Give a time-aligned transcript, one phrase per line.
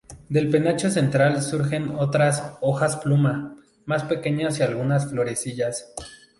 [0.29, 3.55] Del penacho central surgen otras "hojas-plumas"
[3.85, 5.93] más pequeñas y algunas florecillas.